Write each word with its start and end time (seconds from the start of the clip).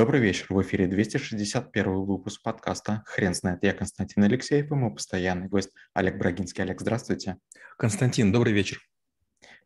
Добрый 0.00 0.22
вечер. 0.22 0.46
В 0.48 0.62
эфире 0.62 0.86
261 0.86 1.92
выпуск 2.06 2.40
подкаста 2.42 3.02
«Хрен 3.04 3.34
знает». 3.34 3.62
Я 3.62 3.74
Константин 3.74 4.24
Алексеев 4.24 4.70
и 4.70 4.74
мой 4.74 4.94
постоянный 4.94 5.46
гость 5.46 5.68
Олег 5.92 6.16
Брагинский. 6.16 6.62
Олег, 6.62 6.80
здравствуйте. 6.80 7.36
Константин, 7.76 8.32
добрый 8.32 8.54
вечер. 8.54 8.80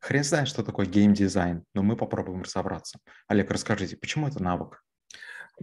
Хрен 0.01 0.25
знает, 0.25 0.49
что 0.49 0.65
такое 0.65 0.87
геймдизайн, 0.87 1.63
но 1.73 1.85
мы 1.85 1.97
попробуем 1.97 2.43
разобраться. 2.43 2.99
Олег, 3.29 3.49
расскажите, 3.49 3.97
почему 3.97 4.27
это 4.27 4.43
навык? 4.43 4.83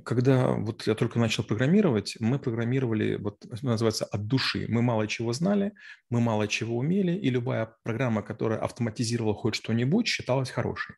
Когда 0.04 0.54
вот 0.54 0.88
я 0.88 0.96
только 0.96 1.20
начал 1.20 1.44
программировать, 1.44 2.16
мы 2.20 2.40
программировали, 2.40 3.16
вот 3.18 3.44
называется, 3.62 4.06
от 4.06 4.26
души. 4.26 4.66
Мы 4.70 4.82
мало 4.82 5.08
чего 5.08 5.34
знали, 5.34 5.74
мы 6.10 6.22
мало 6.22 6.48
чего 6.48 6.78
умели, 6.78 7.12
и 7.12 7.30
любая 7.30 7.76
программа, 7.84 8.22
которая 8.22 8.60
автоматизировала 8.60 9.34
хоть 9.34 9.56
что-нибудь, 9.56 10.08
считалась 10.08 10.50
хорошей. 10.50 10.96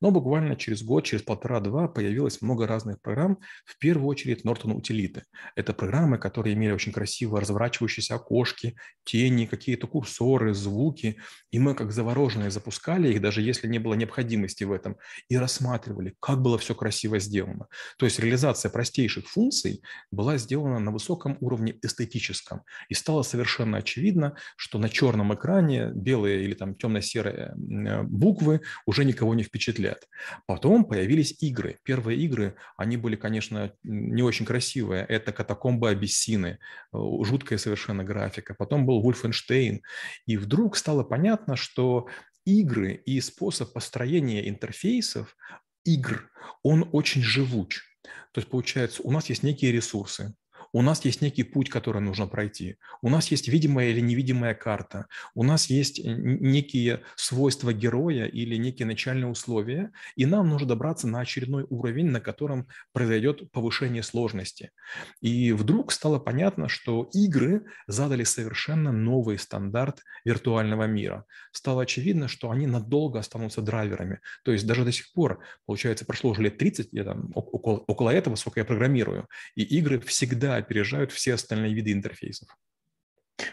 Но 0.00 0.10
буквально 0.10 0.56
через 0.56 0.82
год, 0.82 1.04
через 1.04 1.22
полтора-два 1.22 1.88
появилось 1.88 2.42
много 2.42 2.66
разных 2.66 3.00
программ, 3.00 3.38
в 3.64 3.78
первую 3.78 4.08
очередь 4.08 4.44
Norton 4.44 4.74
Утилиты. 4.74 5.24
Это 5.56 5.72
программы, 5.72 6.18
которые 6.18 6.54
имели 6.54 6.72
очень 6.72 6.92
красиво 6.92 7.40
разворачивающиеся 7.40 8.16
окошки, 8.16 8.76
тени, 9.04 9.46
какие-то 9.46 9.86
курсоры, 9.86 10.54
звуки, 10.54 11.16
и 11.50 11.58
мы 11.58 11.74
как 11.74 11.92
завороженные 11.92 12.50
запускали 12.50 13.12
их, 13.12 13.20
даже 13.20 13.40
если 13.40 13.68
не 13.68 13.78
было 13.78 13.94
необходимости 13.94 14.64
в 14.64 14.72
этом, 14.72 14.96
и 15.28 15.36
рассматривали, 15.36 16.14
как 16.20 16.42
было 16.42 16.58
все 16.58 16.74
красиво 16.74 17.18
сделано. 17.18 17.66
То 17.98 18.06
есть 18.06 18.18
реализация 18.34 18.70
простейших 18.70 19.28
функций 19.28 19.80
была 20.10 20.38
сделана 20.38 20.80
на 20.80 20.90
высоком 20.90 21.38
уровне 21.40 21.78
эстетическом. 21.82 22.62
И 22.88 22.94
стало 22.94 23.22
совершенно 23.22 23.78
очевидно, 23.78 24.36
что 24.56 24.78
на 24.78 24.88
черном 24.88 25.32
экране 25.34 25.92
белые 25.94 26.42
или 26.44 26.54
там 26.54 26.74
темно-серые 26.74 27.54
э, 27.54 28.02
буквы 28.02 28.60
уже 28.86 29.04
никого 29.04 29.34
не 29.34 29.44
впечатлят. 29.44 30.08
Потом 30.46 30.84
появились 30.84 31.36
игры. 31.40 31.78
Первые 31.84 32.18
игры, 32.18 32.56
они 32.76 32.96
были, 32.96 33.14
конечно, 33.14 33.72
не 33.84 34.22
очень 34.22 34.46
красивые. 34.46 35.04
Это 35.08 35.32
«Катакомбы 35.32 35.90
Абиссины», 35.90 36.58
э, 36.92 36.98
жуткая 37.24 37.58
совершенно 37.58 38.02
графика. 38.02 38.54
Потом 38.54 38.84
был 38.84 39.00
«Вульфенштейн». 39.00 39.80
И 40.26 40.36
вдруг 40.36 40.76
стало 40.76 41.04
понятно, 41.04 41.54
что 41.54 42.08
игры 42.44 42.94
и 43.06 43.20
способ 43.20 43.72
построения 43.72 44.48
интерфейсов 44.48 45.36
игр, 45.84 46.30
он 46.62 46.88
очень 46.92 47.22
живуч. 47.22 47.93
То 48.32 48.40
есть, 48.40 48.48
получается, 48.48 49.02
у 49.02 49.10
нас 49.10 49.28
есть 49.28 49.42
некие 49.42 49.72
ресурсы, 49.72 50.34
у 50.74 50.82
нас 50.82 51.04
есть 51.04 51.22
некий 51.22 51.44
путь, 51.44 51.70
который 51.70 52.02
нужно 52.02 52.26
пройти. 52.26 52.78
У 53.00 53.08
нас 53.08 53.30
есть 53.30 53.46
видимая 53.46 53.90
или 53.90 54.00
невидимая 54.00 54.54
карта. 54.54 55.06
У 55.32 55.44
нас 55.44 55.70
есть 55.70 56.00
некие 56.04 57.02
свойства 57.14 57.72
героя 57.72 58.26
или 58.26 58.56
некие 58.56 58.84
начальные 58.84 59.28
условия, 59.28 59.92
и 60.16 60.26
нам 60.26 60.48
нужно 60.48 60.66
добраться 60.66 61.06
на 61.06 61.20
очередной 61.20 61.64
уровень, 61.70 62.06
на 62.10 62.20
котором 62.20 62.66
произойдет 62.92 63.52
повышение 63.52 64.02
сложности. 64.02 64.72
И 65.20 65.52
вдруг 65.52 65.92
стало 65.92 66.18
понятно, 66.18 66.68
что 66.68 67.08
игры 67.12 67.66
задали 67.86 68.24
совершенно 68.24 68.90
новый 68.90 69.38
стандарт 69.38 70.02
виртуального 70.24 70.88
мира. 70.88 71.24
Стало 71.52 71.82
очевидно, 71.82 72.26
что 72.26 72.50
они 72.50 72.66
надолго 72.66 73.20
останутся 73.20 73.62
драйверами. 73.62 74.18
То 74.42 74.50
есть 74.50 74.66
даже 74.66 74.84
до 74.84 74.90
сих 74.90 75.12
пор, 75.12 75.38
получается, 75.66 76.04
прошло 76.04 76.30
уже 76.30 76.42
лет 76.42 76.58
30, 76.58 76.88
я 76.90 77.04
там 77.04 77.30
около, 77.32 77.84
около 77.86 78.10
этого, 78.10 78.34
сколько 78.34 78.58
я 78.58 78.64
программирую, 78.64 79.28
и 79.54 79.62
игры 79.62 80.00
всегда 80.00 80.63
опережают 80.64 81.12
все 81.12 81.34
остальные 81.34 81.74
виды 81.74 81.92
интерфейсов. 81.92 82.48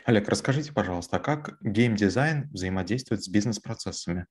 Олег, 0.06 0.30
расскажите, 0.30 0.72
пожалуйста, 0.72 1.18
а 1.18 1.20
как 1.20 1.58
геймдизайн 1.62 2.50
взаимодействует 2.52 3.24
с 3.24 3.28
бизнес-процессами? 3.28 4.26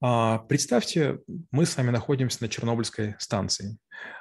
А, 0.00 0.38
представьте, 0.38 1.20
мы 1.50 1.66
с 1.66 1.76
вами 1.76 1.90
находимся 1.90 2.42
на 2.42 2.48
Чернобыльской 2.48 3.16
станции. 3.18 3.78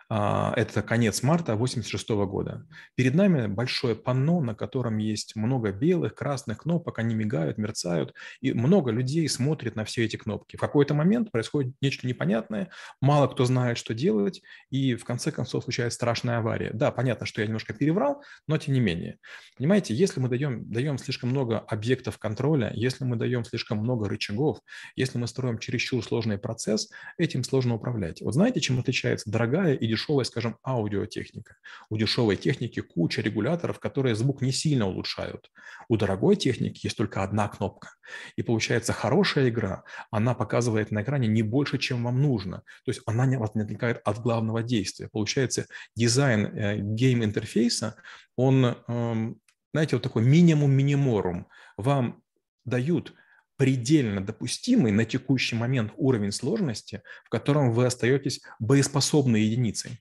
А, 0.08 0.54
это 0.56 0.84
конец 0.84 1.23
марта 1.23 1.54
1986 1.54 2.09
года. 2.30 2.68
Перед 2.95 3.16
нами 3.16 3.48
большое 3.48 3.95
панно, 3.95 4.40
на 4.40 4.54
котором 4.54 4.98
есть 4.98 5.36
много 5.36 5.72
белых, 5.72 6.14
красных 6.14 6.59
кнопок, 6.59 7.00
они 7.00 7.16
мигают, 7.16 7.58
мерцают, 7.58 8.14
и 8.40 8.53
много 8.53 8.91
людей 8.91 9.28
смотрит 9.28 9.75
на 9.75 9.84
все 9.84 10.06
эти 10.06 10.16
кнопки. 10.16 10.58
В 10.58 10.59
какой-то 10.59 10.94
момент 10.94 11.31
происходит 11.31 11.74
нечто 11.81 12.06
непонятное, 12.06 12.69
мало 13.02 13.28
кто 13.28 13.46
знает, 13.46 13.78
что 13.78 13.94
делать, 13.96 14.41
и 14.69 14.96
в 14.96 15.03
конце 15.06 15.31
концов 15.31 15.63
случается 15.63 15.96
страшная 15.96 16.38
авария. 16.38 16.69
Да, 16.72 16.92
понятно, 16.92 17.25
что 17.25 17.42
я 17.42 17.47
немножко 17.47 17.74
переврал, 17.74 18.24
но 18.47 18.57
тем 18.57 18.75
не 18.75 18.80
менее. 18.80 19.18
Понимаете, 19.57 19.96
если 19.96 20.19
мы 20.19 20.30
даем, 20.30 20.69
даем 20.69 21.00
слишком 21.00 21.31
много 21.31 21.57
объектов 21.57 22.19
контроля, 22.19 22.72
если 22.75 23.06
мы 23.06 23.16
даем 23.16 23.44
слишком 23.44 23.80
много 23.80 24.07
рычагов, 24.07 24.59
если 24.96 25.18
мы 25.18 25.28
строим 25.28 25.57
чересчур 25.57 26.03
сложный 26.03 26.38
процесс, 26.38 26.92
этим 27.18 27.44
сложно 27.44 27.74
управлять. 27.74 28.22
Вот 28.22 28.36
знаете, 28.36 28.59
чем 28.59 28.80
отличается 28.80 29.31
дорогая 29.31 29.65
и 29.74 29.88
дешевая, 29.88 30.26
скажем, 30.26 30.58
аудиотехника. 30.64 31.58
У 31.90 31.98
дешевой 31.98 32.36
техники 32.36 32.81
куча 32.81 33.22
регуляторов, 33.22 33.80
которые 33.80 34.16
звук 34.16 34.42
не 34.42 34.52
сильно 34.52 34.88
улучшают. 34.88 35.52
У 35.88 35.98
дорогой 35.98 36.36
техники 36.36 36.81
есть 36.84 36.98
только 36.98 37.24
одна 37.24 37.48
кнопка. 37.48 37.90
И 38.36 38.44
получается, 38.44 38.94
хорошая 38.94 39.50
игра, 39.50 39.84
она 40.12 40.34
показывает 40.34 40.92
на 40.92 41.02
экране 41.02 41.28
не 41.28 41.42
больше, 41.42 41.78
чем 41.78 42.04
вам 42.04 42.22
нужно. 42.22 42.64
То 42.86 42.92
есть 42.92 43.02
она 43.06 43.25
не 43.25 43.38
отвлекает 43.38 44.02
от 44.06 44.20
главного 44.20 44.62
действия. 44.64 45.09
Получается, 45.12 45.66
дизайн 45.96 46.46
э, 46.46 46.78
гейм-интерфейса, 46.78 47.96
он, 48.36 48.66
э, 48.66 49.34
знаете, 49.74 49.96
вот 49.96 50.04
такой 50.04 50.24
минимум-миниморум. 50.24 51.48
Вам 51.78 52.22
дают 52.66 53.14
предельно 53.58 54.26
допустимый 54.26 54.92
на 54.92 55.06
текущий 55.06 55.56
момент 55.56 55.94
уровень 55.98 56.32
сложности, 56.32 57.02
в 57.26 57.30
котором 57.30 57.72
вы 57.72 57.86
остаетесь 57.86 58.42
боеспособной 58.60 59.42
единицей. 59.42 60.00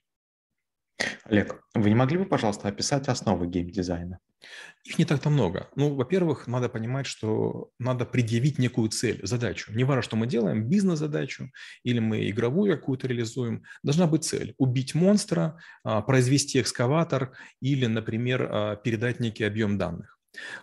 Олег, 1.25 1.61
вы 1.73 1.89
не 1.89 1.95
могли 1.95 2.17
бы, 2.17 2.25
пожалуйста, 2.25 2.67
описать 2.67 3.07
основы 3.07 3.47
геймдизайна? 3.47 4.19
Их 4.85 4.99
не 4.99 5.05
так-то 5.05 5.29
много. 5.29 5.69
Ну, 5.75 5.95
во-первых, 5.95 6.47
надо 6.47 6.69
понимать, 6.69 7.07
что 7.07 7.71
надо 7.79 8.05
предъявить 8.05 8.59
некую 8.59 8.89
цель, 8.89 9.19
задачу. 9.25 9.73
Не 9.73 9.83
важно, 9.83 10.03
что 10.03 10.15
мы 10.15 10.27
делаем, 10.27 10.69
бизнес-задачу 10.69 11.51
или 11.83 11.99
мы 11.99 12.29
игровую 12.29 12.77
какую-то 12.77 13.07
реализуем. 13.07 13.63
Должна 13.81 14.05
быть 14.05 14.23
цель– 14.23 14.53
убить 14.57 14.93
монстра, 14.93 15.59
а, 15.83 16.01
произвести 16.01 16.61
экскаватор 16.61 17.35
или, 17.59 17.87
например, 17.87 18.47
а, 18.49 18.75
передать 18.75 19.19
некий 19.19 19.43
объем 19.43 19.77
данных. 19.77 20.14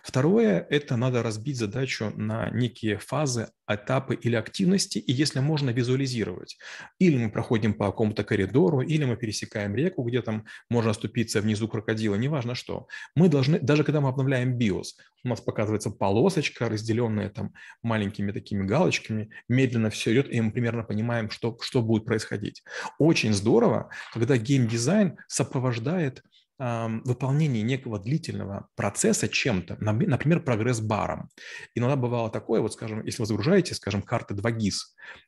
Второе– 0.03 0.65
это 0.69 0.97
надо 0.97 1.23
разбить 1.23 1.57
задачу 1.57 2.11
на 2.15 2.49
некие 2.49 2.97
фазы, 2.97 3.49
этапы 3.67 4.15
или 4.15 4.35
активности, 4.35 4.97
и 4.97 5.11
если 5.11 5.39
можно 5.39 5.69
визуализировать. 5.69 6.57
Или 6.99 7.17
мы 7.17 7.31
проходим 7.31 7.73
по 7.73 7.85
какому-то 7.87 8.23
коридору, 8.23 8.81
или 8.81 9.05
мы 9.05 9.15
пересекаем 9.15 9.75
реку, 9.75 10.03
где 10.03 10.21
там 10.21 10.45
можно 10.69 10.91
оступиться 10.91 11.41
внизу 11.41 11.67
крокодила, 11.67 12.15
неважно 12.15 12.55
что. 12.55 12.87
Мы 13.15 13.29
должны, 13.29 13.59
даже 13.59 13.83
когда 13.83 14.01
мы 14.01 14.09
обновляем 14.09 14.57
BIOS, 14.57 14.87
у 15.23 15.29
нас 15.29 15.39
показывается 15.39 15.89
полосочка, 15.89 16.67
разделенная 16.67 17.29
там 17.29 17.53
маленькими 17.81 18.31
такими 18.31 18.65
галочками, 18.65 19.29
медленно 19.47 19.89
все 19.89 20.13
идет, 20.13 20.31
и 20.31 20.41
мы 20.41 20.51
примерно 20.51 20.83
понимаем, 20.83 21.29
что, 21.29 21.57
что 21.61 21.81
будет 21.81 22.05
происходить. 22.05 22.63
Очень 22.99 23.33
здорово, 23.33 23.89
когда 24.11 24.37
геймдизайн 24.37 25.17
сопровождает 25.27 26.21
выполнении 26.59 27.61
некого 27.61 27.99
длительного 27.99 28.69
процесса 28.75 29.27
чем-то, 29.27 29.77
например, 29.79 30.43
прогресс-баром. 30.43 31.29
Иногда 31.75 31.95
бывало 31.95 32.29
такое, 32.29 32.61
вот, 32.61 32.73
скажем, 32.73 33.03
если 33.03 33.21
вы 33.21 33.25
загружаете, 33.25 33.73
скажем, 33.73 34.01
карты 34.01 34.35
2GIS, 34.35 34.73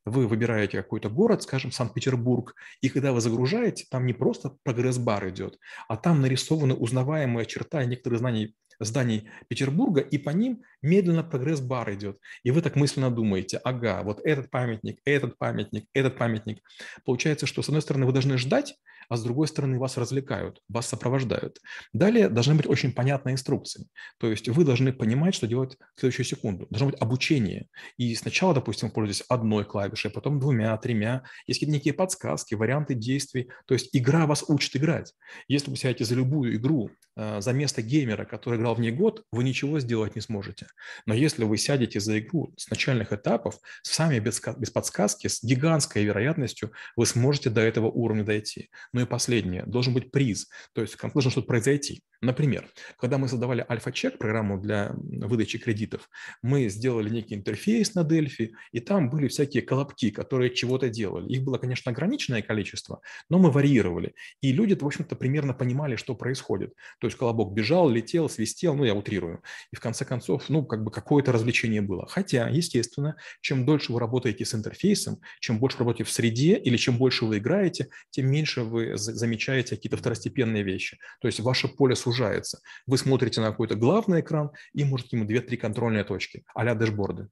вы 0.06 0.28
выбираете 0.28 0.78
какой-то 0.78 1.10
город, 1.10 1.44
скажем, 1.44 1.72
Санкт-Петербург, 1.72 2.54
и 2.82 2.90
когда 2.90 3.12
вы 3.12 3.22
загружаете, 3.22 3.86
там 3.90 4.06
не 4.06 4.14
просто 4.14 4.58
прогресс-бар 4.64 5.30
идет, 5.30 5.58
а 5.88 5.98
там 5.98 6.22
нарисованы 6.22 6.76
узнаваемые 6.76 7.46
черта 7.46 7.84
некоторых 7.86 8.20
знаний 8.20 8.56
зданий 8.80 9.30
Петербурга, 9.48 10.02
и 10.02 10.18
по 10.18 10.32
ним 10.32 10.62
медленно 10.82 11.24
прогресс-бар 11.24 11.94
идет. 11.94 12.20
И 12.44 12.52
вы 12.52 12.62
так 12.62 12.76
мысленно 12.76 13.10
думаете, 13.10 13.58
ага, 13.64 14.02
вот 14.04 14.20
этот 14.24 14.50
памятник, 14.52 15.00
этот 15.06 15.38
памятник, 15.38 15.86
этот 15.94 16.18
памятник. 16.18 16.60
Получается, 17.06 17.46
что 17.46 17.62
с 17.62 17.70
одной 17.70 17.82
стороны 17.82 18.06
вы 18.06 18.12
должны 18.12 18.38
ждать, 18.38 18.76
а 19.10 19.18
с 19.18 19.24
другой 19.24 19.48
стороны 19.48 19.80
вас 19.80 19.98
развлекают, 19.98 20.62
вас 20.70 20.88
сопровождают. 20.88 21.60
Далее 21.94 22.30
должны 22.30 22.56
быть 22.56 22.68
очень 22.68 22.92
понятные 22.92 23.34
инструкции. 23.34 23.88
То 24.18 24.30
есть 24.30 24.50
вы 24.50 24.66
должны 24.66 24.94
понимать, 24.94 25.36
что 25.36 25.48
делать 25.48 25.78
в 25.96 26.00
следующую 26.00 26.26
секунду. 26.26 26.68
Должно 26.70 26.90
быть 26.90 27.02
обучение. 27.02 27.68
И 27.98 28.14
сначала, 28.16 28.54
допустим, 28.54 28.92
пользуетесь 28.92 29.26
одной 29.30 29.66
клавишей, 29.66 30.12
потом 30.12 30.40
двумя, 30.40 30.76
тремя. 30.78 31.24
Есть 31.48 31.60
какие-то 31.60 31.78
некие 31.78 31.94
подсказки, 31.94 32.56
варианты 32.56 32.94
действий. 32.96 33.50
То 33.66 33.74
есть 33.74 33.90
игра 33.94 34.26
вас 34.26 34.44
учит 34.48 34.76
играть. 34.76 35.14
Если 35.48 35.70
вы 35.70 35.78
сядете 35.78 36.06
за 36.06 36.16
любую 36.16 36.56
игру, 36.56 36.90
э, 37.16 37.42
за 37.42 37.54
место 37.54 37.82
геймера, 37.82 38.26
который 38.26 38.60
играл 38.60 38.76
в 38.76 38.80
ней 38.80 38.92
год, 38.92 39.24
вы 39.32 39.44
ничего 39.44 39.80
сделать 39.80 40.16
не 40.16 40.22
сможете. 40.22 40.68
Но 41.06 41.14
если 41.14 41.44
вы 41.44 41.58
сядете 41.58 42.00
за 42.00 42.20
игру 42.20 42.54
с 42.58 42.70
начальных 42.70 43.14
этапов, 43.14 43.60
сами 43.84 44.20
без, 44.20 44.42
без 44.58 44.70
подсказки, 44.72 45.28
с 45.28 45.44
гигантской 45.44 46.04
вероятностью 46.04 46.72
вы 46.96 47.06
сможете 47.06 47.50
до 47.50 47.62
этого 47.62 47.88
уровня 47.88 48.24
дойти. 48.24 48.70
Ну 48.96 49.02
и 49.02 49.06
последнее, 49.06 49.64
должен 49.66 49.94
быть 49.94 50.10
приз, 50.10 50.48
то 50.74 50.80
есть 50.80 50.96
должно 50.98 51.30
что-то 51.30 51.48
произойти. 51.48 52.02
Например, 52.22 52.66
когда 52.98 53.18
мы 53.18 53.28
создавали 53.28 53.66
Альфа-чек, 53.70 54.18
программу 54.18 54.58
для 54.58 54.94
выдачи 54.96 55.60
кредитов, 55.60 56.10
мы 56.42 56.70
сделали 56.70 57.10
некий 57.10 57.36
интерфейс 57.36 57.94
на 57.94 58.06
Дельфи, 58.06 58.56
и 58.72 58.80
там 58.80 59.10
были 59.10 59.28
всякие 59.28 59.64
колобки, 59.64 60.12
которые 60.12 60.56
чего-то 60.56 60.88
делали. 60.88 61.28
Их 61.28 61.44
было, 61.44 61.58
конечно, 61.58 61.92
ограниченное 61.92 62.42
количество, 62.42 63.02
но 63.30 63.38
мы 63.38 63.52
варьировали. 63.52 64.16
И 64.40 64.54
люди, 64.54 64.76
в 64.76 64.86
общем-то, 64.86 65.18
примерно 65.18 65.54
понимали, 65.54 65.98
что 65.98 66.16
происходит. 66.16 66.74
То 67.02 67.08
есть 67.08 67.18
колобок 67.18 67.54
бежал, 67.54 67.90
летел, 67.90 68.30
свистел, 68.30 68.76
ну, 68.76 68.86
я 68.86 68.96
утрирую. 68.96 69.44
И 69.74 69.76
в 69.76 69.82
конце 69.82 70.06
концов, 70.06 70.48
ну, 70.48 70.66
как 70.66 70.86
бы 70.86 70.90
какое-то 70.90 71.34
развлечение 71.34 71.82
было. 71.82 72.08
Хотя, 72.08 72.48
естественно, 72.48 73.18
чем 73.42 73.66
дольше 73.66 73.92
вы 73.92 74.00
работаете 74.00 74.46
с 74.46 74.56
интерфейсом, 74.56 75.20
чем 75.42 75.60
больше 75.60 75.80
работаете 75.80 76.06
в 76.06 76.12
среде 76.12 76.56
или 76.56 76.78
чем 76.78 76.98
больше 76.98 77.26
вы 77.26 77.40
играете, 77.40 77.90
тем 78.12 78.32
меньше 78.32 78.62
вы 78.62 78.85
замечаете 78.94 79.76
какие-то 79.76 79.98
второстепенные 79.98 80.64
вещи. 80.64 80.98
То 81.22 81.28
есть 81.28 81.40
ваше 81.40 81.68
поле 81.68 81.96
сужается. 81.96 82.60
Вы 82.86 82.98
смотрите 82.98 83.42
на 83.42 83.52
какой-то 83.52 83.76
главный 83.76 84.22
экран 84.22 84.52
и 84.74 84.84
можете 84.84 85.18
ему 85.18 85.28
2-3 85.28 85.58
контрольные 85.58 86.04
точки, 86.04 86.44
а-ля 86.54 86.76
дэшборды. 86.76 87.30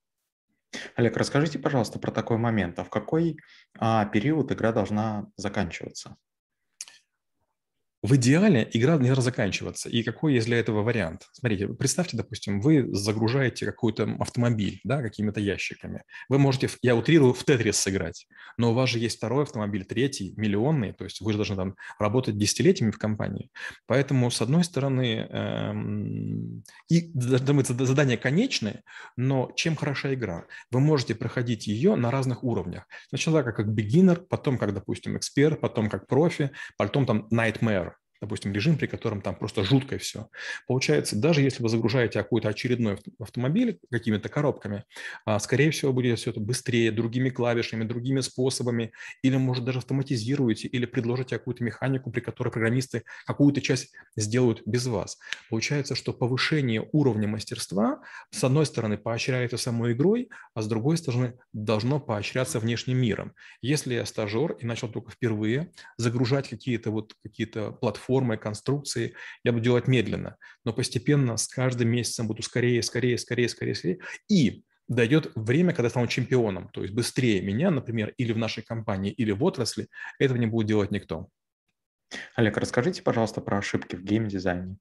Олег, 0.95 1.17
расскажите, 1.17 1.59
пожалуйста, 1.59 1.99
про 1.99 2.11
такой 2.11 2.37
момент. 2.37 2.79
А 2.79 2.83
в 2.83 2.89
какой 2.89 3.37
а, 3.77 4.05
период 4.05 4.51
игра 4.51 4.71
должна 4.71 5.27
заканчиваться? 5.37 6.17
В 8.03 8.17
идеале 8.17 8.69
игра 8.73 8.97
не 8.97 9.15
заканчиваться. 9.15 9.87
И 9.87 10.03
какой 10.03 10.33
есть 10.33 10.47
для 10.47 10.59
этого 10.59 10.83
вариант? 10.83 11.29
Смотрите, 11.31 11.69
представьте, 11.69 12.17
допустим, 12.17 12.59
вы 12.59 12.93
загружаете 12.93 13.65
какой-то 13.65 14.17
автомобиль 14.19 14.81
да, 14.83 15.01
какими-то 15.01 15.39
ящиками. 15.39 16.03
Вы 16.27 16.37
можете, 16.37 16.69
я 16.81 16.97
утрирую, 16.97 17.33
в 17.33 17.45
Тетрис 17.45 17.77
сыграть, 17.77 18.27
но 18.57 18.71
у 18.71 18.73
вас 18.73 18.89
же 18.89 18.99
есть 18.99 19.15
второй 19.15 19.43
автомобиль, 19.43 19.85
третий, 19.85 20.33
миллионный, 20.35 20.91
то 20.91 21.05
есть 21.05 21.21
вы 21.21 21.31
же 21.31 21.37
должны 21.37 21.55
там 21.55 21.75
работать 21.97 22.37
десятилетиями 22.37 22.91
в 22.91 22.97
компании. 22.97 23.49
Поэтому, 23.87 24.29
с 24.29 24.41
одной 24.41 24.65
стороны, 24.65 25.25
эм, 25.29 26.63
и 26.89 27.09
задание 27.13 28.17
конечное, 28.17 28.83
но 29.15 29.53
чем 29.55 29.77
хороша 29.77 30.13
игра? 30.13 30.43
Вы 30.71 30.81
можете 30.81 31.15
проходить 31.15 31.67
ее 31.67 31.95
на 31.95 32.11
разных 32.11 32.43
уровнях. 32.43 32.85
Сначала 33.07 33.43
как, 33.43 33.55
как 33.55 33.67
beginner, 33.67 34.17
потом 34.17 34.57
как, 34.57 34.73
допустим, 34.73 35.15
эксперт, 35.15 35.61
потом 35.61 35.89
как 35.89 36.05
профи, 36.07 36.51
потом 36.77 37.05
там 37.05 37.29
nightmare, 37.31 37.92
допустим, 38.23 38.53
режим, 38.53 38.77
при 38.77 38.87
котором 38.87 39.21
там 39.21 39.35
просто 39.35 39.63
жуткое 39.63 39.99
все. 39.99 40.29
Получается, 40.65 41.17
даже 41.17 41.41
если 41.41 41.61
вы 41.61 41.67
загружаете 41.67 42.19
какой-то 42.19 42.47
очередной 42.47 42.97
автомобиль 43.19 43.79
какими-то 43.91 44.29
коробками, 44.29 44.85
а, 45.25 45.39
скорее 45.39 45.71
всего, 45.71 45.91
будет 45.91 46.17
все 46.19 46.31
это 46.31 46.39
быстрее, 46.39 46.91
другими 46.91 47.29
клавишами, 47.29 47.83
другими 47.83 48.21
способами, 48.21 48.93
или, 49.21 49.35
может, 49.35 49.65
даже 49.65 49.79
автоматизируете, 49.79 50.69
или 50.69 50.85
предложите 50.85 51.37
какую-то 51.37 51.63
механику, 51.63 52.11
при 52.11 52.21
которой 52.21 52.49
программисты 52.49 53.03
какую-то 53.25 53.59
часть 53.61 53.91
сделают 54.15 54.61
без 54.65 54.87
вас. 54.87 55.17
Получается, 55.49 55.95
что 55.95 56.13
повышение 56.13 56.87
уровня 56.93 57.27
мастерства, 57.27 58.01
с 58.31 58.43
одной 58.43 58.65
стороны, 58.65 58.97
поощряется 58.97 59.57
самой 59.57 59.93
игрой, 59.93 60.29
а 60.53 60.61
с 60.61 60.67
другой 60.67 60.97
стороны, 60.97 61.33
должно 61.51 61.99
поощряться 61.99 62.59
внешним 62.59 62.97
миром. 62.97 63.33
Если 63.61 63.95
я 63.95 64.05
стажер 64.05 64.53
и 64.53 64.65
начал 64.65 64.87
только 64.87 65.11
впервые 65.11 65.71
загружать 65.97 66.47
какие-то 66.47 66.91
вот 66.91 67.15
какие-то 67.23 67.71
платформы, 67.71 68.12
формой, 68.13 68.37
конструкцией, 68.37 69.15
я 69.43 69.51
буду 69.51 69.63
делать 69.63 69.87
медленно, 69.87 70.37
но 70.65 70.71
постепенно 70.71 71.35
с 71.35 71.47
каждым 71.47 71.89
месяцем 71.89 72.27
буду 72.27 72.43
скорее, 72.43 72.83
скорее, 72.83 73.17
скорее, 73.17 73.49
скорее, 73.49 73.73
скорее. 73.73 73.99
И 74.29 74.63
дойдет 74.87 75.31
время, 75.33 75.73
когда 75.73 75.89
стану 75.89 76.05
чемпионом, 76.05 76.69
то 76.69 76.83
есть 76.83 76.93
быстрее 76.93 77.41
меня, 77.41 77.71
например, 77.71 78.13
или 78.17 78.33
в 78.33 78.37
нашей 78.37 78.61
компании, 78.61 79.11
или 79.11 79.31
в 79.31 79.43
отрасли, 79.43 79.87
этого 80.19 80.37
не 80.37 80.45
будет 80.45 80.67
делать 80.67 80.91
никто. 80.91 81.27
Олег, 82.35 82.57
расскажите, 82.57 83.01
пожалуйста, 83.01 83.41
про 83.41 83.57
ошибки 83.57 83.95
в 83.95 84.03
геймдизайне 84.03 84.77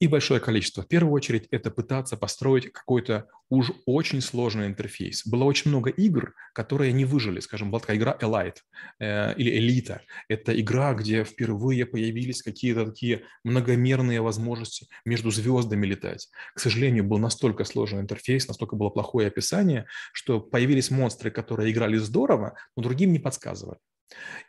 и 0.00 0.08
большое 0.08 0.40
количество. 0.40 0.82
В 0.82 0.88
первую 0.88 1.12
очередь 1.12 1.46
это 1.50 1.70
пытаться 1.70 2.16
построить 2.16 2.72
какой-то 2.72 3.26
уж 3.48 3.72
очень 3.86 4.20
сложный 4.20 4.66
интерфейс. 4.66 5.26
Было 5.26 5.44
очень 5.44 5.70
много 5.70 5.90
игр, 5.90 6.34
которые 6.54 6.92
не 6.92 7.04
выжили. 7.04 7.40
Скажем, 7.40 7.70
была 7.70 7.80
такая 7.80 7.96
игра 7.96 8.16
Elite 8.20 8.56
э, 8.98 9.34
или 9.36 9.56
Элита. 9.58 10.02
Это 10.28 10.58
игра, 10.58 10.94
где 10.94 11.24
впервые 11.24 11.86
появились 11.86 12.42
какие-то 12.42 12.86
такие 12.86 13.22
многомерные 13.44 14.20
возможности 14.20 14.88
между 15.04 15.30
звездами 15.30 15.86
летать. 15.86 16.28
К 16.54 16.60
сожалению, 16.60 17.04
был 17.04 17.18
настолько 17.18 17.64
сложный 17.64 18.00
интерфейс, 18.00 18.48
настолько 18.48 18.76
было 18.76 18.90
плохое 18.90 19.28
описание, 19.28 19.86
что 20.12 20.40
появились 20.40 20.90
монстры, 20.90 21.30
которые 21.30 21.70
играли 21.70 21.96
здорово, 21.96 22.56
но 22.76 22.82
другим 22.82 23.12
не 23.12 23.18
подсказывали. 23.18 23.78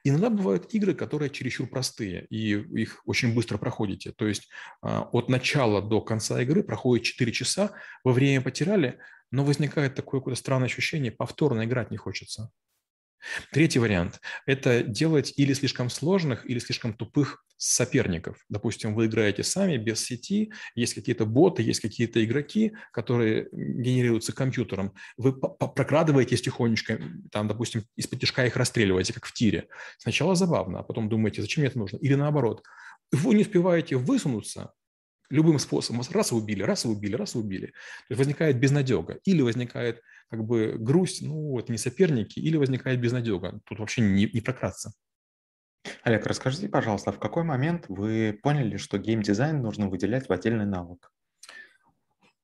Иногда 0.03 0.29
бывают 0.29 0.73
игры, 0.73 0.93
которые 0.93 1.29
чересчур 1.29 1.67
простые, 1.67 2.25
и 2.29 2.51
их 2.51 3.01
очень 3.05 3.33
быстро 3.33 3.57
проходите. 3.57 4.11
То 4.11 4.27
есть 4.27 4.49
а, 4.81 5.09
от 5.11 5.29
начала 5.29 5.81
до 5.81 6.01
конца 6.01 6.41
игры 6.41 6.63
проходит 6.63 7.05
4 7.05 7.31
часа, 7.31 7.71
вы 8.03 8.13
время 8.13 8.41
потеряли, 8.41 8.99
но 9.31 9.43
возникает 9.43 9.95
такое 9.95 10.21
какое-то 10.21 10.39
странное 10.39 10.67
ощущение, 10.67 11.11
повторно 11.11 11.65
играть 11.65 11.91
не 11.91 11.97
хочется. 11.97 12.51
Третий 13.51 13.79
вариант– 13.79 14.21
это 14.45 14.83
делать 14.83 15.33
или 15.37 15.53
слишком 15.53 15.89
сложных, 15.89 16.49
или 16.49 16.59
слишком 16.59 16.93
тупых 16.93 17.43
соперников. 17.57 18.37
Допустим, 18.49 18.93
вы 18.95 19.05
играете 19.05 19.43
сами, 19.43 19.77
без 19.77 20.03
сети, 20.03 20.51
есть 20.75 20.93
какие-то 20.93 21.25
боты, 21.25 21.63
есть 21.63 21.79
какие-то 21.79 22.23
игроки, 22.23 22.73
которые 22.91 23.47
генерируются 23.51 24.33
компьютером. 24.33 24.93
Вы 25.17 25.33
прокрадываетесь 25.33 26.41
тихонечко, 26.41 26.99
там, 27.31 27.47
допустим, 27.47 27.83
из-под 27.95 28.19
тяжка 28.19 28.45
их 28.45 28.55
расстреливаете, 28.55 29.13
как 29.13 29.25
в 29.25 29.33
тире. 29.33 29.67
Сначала 29.97 30.35
забавно, 30.35 30.79
а 30.79 30.83
потом 30.83 31.09
думаете, 31.09 31.41
зачем 31.41 31.61
мне 31.61 31.69
это 31.69 31.79
нужно? 31.79 31.97
Или 31.97 32.15
наоборот, 32.15 32.63
вы 33.11 33.35
не 33.35 33.41
успеваете 33.41 33.95
высунуться, 33.95 34.73
любым 35.29 35.59
способом. 35.59 36.01
Раз 36.11 36.31
и 36.31 36.35
убили, 36.35 36.63
раз 36.63 36.85
и 36.85 36.87
убили, 36.87 37.15
раз 37.15 37.35
и 37.35 37.37
убили. 37.37 37.67
То 37.67 37.73
есть 38.09 38.19
возникает 38.19 38.59
безнадега. 38.59 39.19
Или 39.25 39.41
возникает 39.41 40.01
как 40.29 40.43
бы 40.43 40.75
грусть, 40.77 41.21
ну, 41.21 41.59
это 41.59 41.71
не 41.71 41.77
соперники, 41.77 42.39
или 42.39 42.57
возникает 42.57 42.99
безнадега. 42.99 43.59
Тут 43.65 43.79
вообще 43.79 44.01
не, 44.01 44.29
не 44.31 44.41
прократиться. 44.41 44.93
Олег, 46.03 46.25
расскажите, 46.25 46.67
пожалуйста, 46.67 47.11
в 47.11 47.19
какой 47.19 47.43
момент 47.43 47.85
вы 47.89 48.39
поняли, 48.41 48.77
что 48.77 48.97
геймдизайн 48.97 49.61
нужно 49.61 49.87
выделять 49.87 50.27
в 50.27 50.31
отдельный 50.31 50.65
навык? 50.65 51.11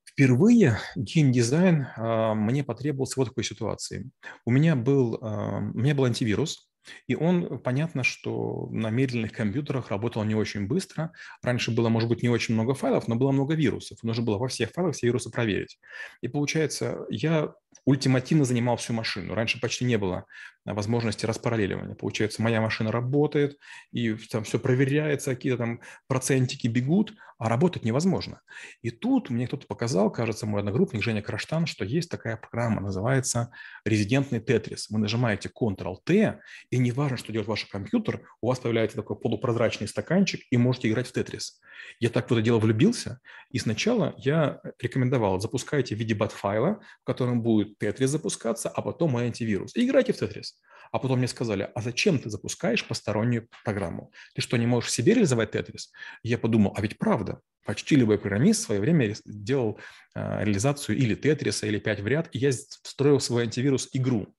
Впервые 0.03 0.77
геймдизайн 0.95 1.87
э, 1.95 2.33
мне 2.35 2.63
потребовался 2.63 3.13
вот 3.17 3.29
такой 3.29 3.43
ситуации. 3.43 4.11
У 4.45 4.51
меня 4.51 4.75
был, 4.75 5.15
э, 5.15 5.59
у 5.73 5.77
меня 5.77 5.95
был 5.95 6.05
антивирус, 6.05 6.70
и 7.07 7.15
он, 7.15 7.59
понятно, 7.59 8.03
что 8.03 8.67
на 8.71 8.89
медленных 8.89 9.31
компьютерах 9.31 9.89
работал 9.89 10.23
не 10.23 10.35
очень 10.35 10.67
быстро. 10.67 11.11
Раньше 11.41 11.71
было, 11.71 11.89
может 11.89 12.09
быть, 12.09 12.23
не 12.23 12.29
очень 12.29 12.53
много 12.53 12.73
файлов, 12.73 13.07
но 13.07 13.15
было 13.15 13.31
много 13.31 13.53
вирусов. 13.53 14.01
Нужно 14.03 14.23
было 14.23 14.37
во 14.37 14.47
всех 14.47 14.71
файлах 14.71 14.95
все 14.95 15.07
вирусы 15.07 15.29
проверить. 15.29 15.79
И 16.21 16.27
получается, 16.27 17.05
я 17.09 17.53
ультимативно 17.85 18.45
занимал 18.45 18.77
всю 18.77 18.93
машину. 18.93 19.33
Раньше 19.33 19.59
почти 19.59 19.85
не 19.85 19.97
было 19.97 20.25
возможности 20.65 21.25
распараллеливания. 21.25 21.95
Получается, 21.95 22.41
моя 22.41 22.61
машина 22.61 22.91
работает, 22.91 23.57
и 23.91 24.13
там 24.13 24.43
все 24.43 24.59
проверяется, 24.59 25.33
какие-то 25.33 25.57
там 25.57 25.81
процентики 26.07 26.67
бегут, 26.67 27.13
а 27.41 27.49
работать 27.49 27.83
невозможно. 27.83 28.41
И 28.83 28.91
тут 28.91 29.31
мне 29.31 29.47
кто-то 29.47 29.65
показал, 29.65 30.11
кажется, 30.11 30.45
мой 30.45 30.59
одногруппник 30.59 31.01
Женя 31.01 31.23
Краштан, 31.23 31.65
что 31.65 31.83
есть 31.83 32.07
такая 32.07 32.37
программа, 32.37 32.81
называется 32.81 33.49
резидентный 33.83 34.39
тетрис. 34.39 34.91
Вы 34.91 34.99
нажимаете 34.99 35.49
Ctrl-T, 35.49 36.39
и 36.69 36.77
неважно, 36.77 37.17
что 37.17 37.31
делает 37.31 37.47
ваш 37.47 37.65
компьютер, 37.65 38.21
у 38.41 38.47
вас 38.47 38.59
появляется 38.59 38.97
такой 38.97 39.15
полупрозрачный 39.15 39.87
стаканчик, 39.87 40.41
и 40.51 40.57
можете 40.57 40.87
играть 40.87 41.07
в 41.07 41.13
тетрис. 41.13 41.59
Я 41.99 42.09
так 42.09 42.29
в 42.29 42.31
это 42.31 42.43
дело 42.43 42.59
влюбился, 42.59 43.19
и 43.49 43.57
сначала 43.57 44.13
я 44.19 44.61
рекомендовал, 44.79 45.39
запускайте 45.39 45.95
в 45.95 45.97
виде 45.97 46.13
бат-файла, 46.13 46.79
в 47.01 47.05
котором 47.05 47.41
будет 47.41 47.79
тетрис 47.79 48.11
запускаться, 48.11 48.69
а 48.69 48.83
потом 48.83 49.13
мой 49.13 49.25
антивирус. 49.25 49.75
И 49.75 49.83
играйте 49.83 50.13
в 50.13 50.17
тетрис. 50.17 50.59
А 50.91 50.99
потом 50.99 51.19
мне 51.19 51.27
сказали, 51.27 51.69
а 51.73 51.81
зачем 51.81 52.19
ты 52.19 52.29
запускаешь 52.29 52.85
постороннюю 52.85 53.47
программу? 53.63 54.11
Ты 54.35 54.41
что, 54.41 54.57
не 54.57 54.67
можешь 54.67 54.91
себе 54.91 55.13
реализовать 55.13 55.51
тетрис? 55.51 55.91
Я 56.21 56.37
подумал, 56.37 56.73
а 56.75 56.81
ведь 56.81 56.97
правда, 56.97 57.30
почти 57.65 57.95
любой 57.95 58.17
программист 58.17 58.61
в 58.61 58.65
свое 58.65 58.81
время 58.81 59.15
делал 59.25 59.79
э, 60.15 60.43
реализацию 60.43 60.97
или 60.97 61.15
тетриса, 61.15 61.67
или 61.67 61.79
5 61.79 61.99
в 62.01 62.07
ряд, 62.07 62.29
и 62.31 62.39
я 62.39 62.51
встроил 62.51 63.19
свой 63.19 63.43
антивирус 63.43 63.89
игру. 63.93 64.33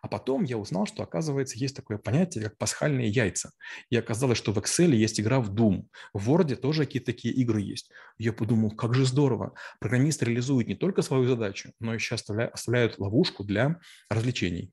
А 0.00 0.08
потом 0.08 0.44
я 0.44 0.58
узнал, 0.58 0.86
что, 0.86 1.02
оказывается, 1.02 1.58
есть 1.58 1.74
такое 1.74 1.98
понятие, 1.98 2.44
как 2.44 2.56
пасхальные 2.56 3.08
яйца. 3.08 3.50
И 3.90 3.96
оказалось, 3.96 4.38
что 4.38 4.52
в 4.52 4.58
Excel 4.58 4.94
есть 4.94 5.20
игра 5.20 5.40
в 5.40 5.52
Doom. 5.52 5.86
В 6.12 6.30
Word 6.30 6.54
тоже 6.56 6.84
какие-то 6.84 7.06
такие 7.06 7.34
игры 7.34 7.60
есть. 7.60 7.90
Я 8.16 8.32
подумал, 8.32 8.70
как 8.70 8.94
же 8.94 9.04
здорово. 9.04 9.54
Программист 9.80 10.22
реализует 10.22 10.68
не 10.68 10.76
только 10.76 11.02
свою 11.02 11.26
задачу, 11.26 11.72
но 11.80 11.94
еще 11.94 12.14
оставляют 12.14 12.98
ловушку 12.98 13.42
для 13.42 13.80
развлечений. 14.08 14.72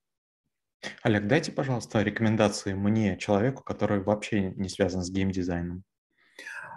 Олег, 1.01 1.25
дайте, 1.25 1.51
пожалуйста, 1.51 2.03
рекомендации 2.03 2.73
мне, 2.73 3.17
человеку, 3.17 3.63
который 3.63 4.01
вообще 4.01 4.51
не 4.51 4.69
связан 4.69 5.01
с 5.01 5.09
геймдизайном. 5.09 5.83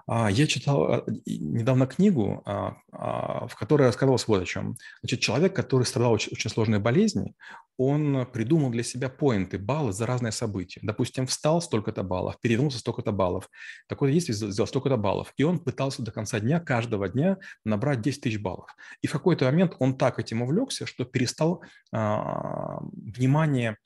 А, 0.09 0.31
я 0.31 0.47
читал 0.47 0.85
а, 0.85 1.05
недавно 1.27 1.87
книгу, 1.87 2.43
в 2.91 3.55
которой 3.59 3.83
рассказывалось 3.83 4.27
вот 4.27 4.43
о 4.43 4.47
чем. 4.47 4.77
Значит, 5.03 5.21
человек, 5.21 5.55
который 5.55 5.85
страдал 5.85 6.13
очень, 6.13 6.51
сложной 6.51 6.79
болезнью, 6.79 7.35
он 7.77 8.27
придумал 8.33 8.71
для 8.71 8.83
себя 8.83 9.09
поинты, 9.09 9.57
баллы 9.57 9.93
за 9.93 10.05
разные 10.05 10.33
события. 10.33 10.81
Допустим, 10.83 11.29
встал 11.29 11.63
столько-то 11.63 12.03
баллов, 12.03 12.41
перевернулся 12.41 12.79
столько-то 12.79 13.13
баллов, 13.13 13.49
такое 13.87 14.13
действие 14.13 14.35
сделал 14.35 14.67
столько-то 14.67 14.97
баллов. 14.97 15.33
И 15.37 15.45
он 15.45 15.61
пытался 15.61 16.03
до 16.03 16.11
конца 16.11 16.41
дня, 16.41 16.59
каждого 16.59 17.09
дня 17.09 17.39
набрать 17.65 18.01
10 18.01 18.23
тысяч 18.23 18.41
баллов. 18.41 18.75
И 19.01 19.07
в 19.07 19.13
какой-то 19.13 19.45
момент 19.45 19.77
он 19.79 19.97
так 19.97 20.19
этим 20.19 20.43
увлекся, 20.43 20.87
что 20.87 21.05
перестал 21.05 21.63
а, 21.93 22.81
внимание 22.81 23.77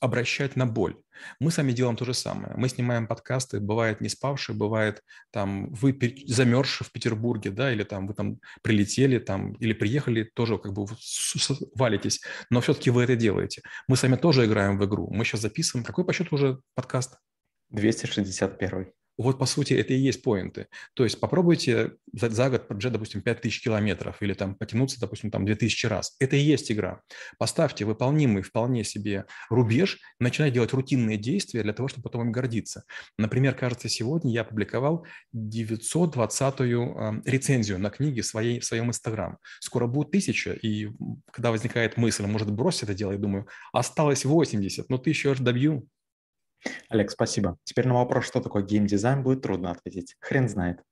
обращать 0.00 0.56
на 0.56 0.66
боль. 0.66 0.96
Мы 1.40 1.50
сами 1.50 1.72
делаем 1.72 1.96
то 1.96 2.04
же 2.04 2.14
самое. 2.14 2.54
Мы 2.56 2.68
снимаем 2.68 3.06
подкасты, 3.06 3.60
бывает 3.60 4.00
не 4.00 4.08
спавшие, 4.08 4.56
бывает 4.56 5.02
там 5.30 5.72
вы 5.72 5.98
замерзшие 6.26 6.86
в 6.86 6.92
Петербурге, 6.92 7.50
да, 7.50 7.72
или 7.72 7.84
там 7.84 8.06
вы 8.06 8.14
там 8.14 8.38
прилетели, 8.62 9.18
там, 9.18 9.52
или 9.54 9.72
приехали, 9.72 10.24
тоже 10.34 10.58
как 10.58 10.72
бы 10.72 10.86
валитесь, 11.74 12.20
но 12.50 12.60
все-таки 12.60 12.90
вы 12.90 13.04
это 13.04 13.16
делаете. 13.16 13.62
Мы 13.88 13.96
сами 13.96 14.16
тоже 14.16 14.46
играем 14.46 14.78
в 14.78 14.84
игру. 14.84 15.08
Мы 15.12 15.24
сейчас 15.24 15.40
записываем. 15.40 15.84
Какой 15.84 16.04
по 16.04 16.12
счету 16.12 16.36
уже 16.36 16.60
подкаст? 16.74 17.18
261. 17.70 18.92
Вот, 19.18 19.38
по 19.38 19.46
сути, 19.46 19.74
это 19.74 19.92
и 19.92 19.98
есть 19.98 20.22
поинты. 20.22 20.68
То 20.94 21.04
есть 21.04 21.20
попробуйте 21.20 21.92
за, 22.12 22.30
за 22.30 22.48
год 22.50 22.66
пробежать, 22.66 22.92
допустим, 22.92 23.20
5000 23.20 23.62
километров 23.62 24.22
или 24.22 24.32
там 24.32 24.54
потянуться, 24.54 24.98
допустим, 25.00 25.30
там 25.30 25.44
2000 25.44 25.86
раз. 25.86 26.16
Это 26.18 26.36
и 26.36 26.40
есть 26.40 26.72
игра. 26.72 27.02
Поставьте 27.38 27.84
выполнимый 27.84 28.42
вполне 28.42 28.84
себе 28.84 29.26
рубеж, 29.50 29.98
начинайте 30.18 30.54
делать 30.54 30.72
рутинные 30.72 31.18
действия 31.18 31.62
для 31.62 31.72
того, 31.72 31.88
чтобы 31.88 32.04
потом 32.04 32.22
им 32.22 32.32
гордиться. 32.32 32.84
Например, 33.18 33.54
кажется, 33.54 33.88
сегодня 33.88 34.32
я 34.32 34.42
опубликовал 34.42 35.06
920-ю 35.36 36.96
э, 36.96 37.22
рецензию 37.24 37.78
на 37.78 37.90
книге 37.90 38.22
своей, 38.22 38.60
в 38.60 38.64
своем 38.64 38.88
Инстаграм. 38.88 39.38
Скоро 39.60 39.86
будет 39.86 40.10
тысяча, 40.10 40.52
и 40.52 40.88
когда 41.32 41.50
возникает 41.50 41.96
мысль, 41.96 42.24
может, 42.26 42.50
бросить 42.50 42.84
это 42.84 42.94
дело, 42.94 43.12
я 43.12 43.18
думаю, 43.18 43.46
осталось 43.72 44.24
80, 44.24 44.88
но 44.88 44.98
тысячу 44.98 45.28
я 45.28 45.34
же 45.34 45.42
добью. 45.42 45.86
Олег, 46.88 47.10
спасибо. 47.10 47.58
Теперь 47.64 47.86
на 47.86 47.94
вопрос, 47.94 48.26
что 48.26 48.40
такое 48.40 48.62
геймдизайн, 48.62 49.22
будет 49.22 49.42
трудно 49.42 49.70
ответить. 49.70 50.16
Хрен 50.20 50.48
знает. 50.48 50.82